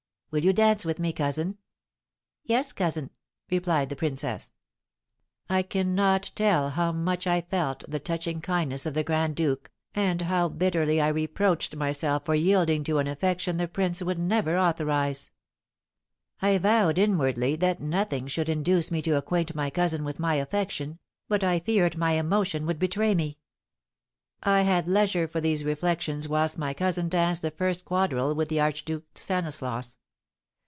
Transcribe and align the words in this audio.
"Will 0.33 0.45
you 0.45 0.53
dance 0.53 0.85
with 0.85 0.97
me, 0.97 1.11
cousin?" 1.11 1.57
"Yes, 2.45 2.71
cousin," 2.71 3.09
replied 3.49 3.89
the 3.89 3.97
princess. 3.97 4.53
I 5.49 5.61
cannot 5.61 6.31
tell 6.35 6.69
how 6.69 6.93
much 6.93 7.27
I 7.27 7.41
felt 7.41 7.83
the 7.85 7.99
touching 7.99 8.39
kindness 8.39 8.85
of 8.85 8.93
the 8.93 9.03
grand 9.03 9.35
duke, 9.35 9.69
and 9.93 10.21
how 10.21 10.47
bitterly 10.47 11.01
I 11.01 11.09
reproached 11.09 11.75
myself 11.75 12.23
for 12.23 12.33
yielding 12.33 12.85
to 12.85 12.99
an 12.99 13.07
affection 13.07 13.57
the 13.57 13.67
prince 13.67 14.01
would 14.01 14.17
never 14.17 14.57
authorise. 14.57 15.31
I 16.41 16.57
vowed 16.59 16.97
inwardly 16.97 17.57
that 17.57 17.81
nothing 17.81 18.27
should 18.27 18.47
induce 18.47 18.89
me 18.89 19.01
to 19.01 19.17
acquaint 19.17 19.53
my 19.53 19.69
cousin 19.69 20.05
with 20.05 20.17
my 20.17 20.35
affection, 20.35 20.99
but 21.27 21.43
I 21.43 21.59
feared 21.59 21.97
my 21.97 22.13
emotion 22.13 22.65
would 22.67 22.79
betray 22.79 23.13
me. 23.13 23.37
I 24.41 24.61
had 24.61 24.87
leisure 24.87 25.27
for 25.27 25.41
these 25.41 25.65
reflections 25.65 26.29
whilst 26.29 26.57
my 26.57 26.73
cousin 26.73 27.09
danced 27.09 27.41
the 27.41 27.51
first 27.51 27.83
quadrille 27.83 28.33
with 28.33 28.47
the 28.47 28.61
Archduke 28.61 29.03
Stanislaus. 29.17 29.97